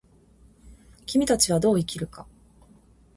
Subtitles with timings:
[1.05, 2.25] 君たちはどう生きるか。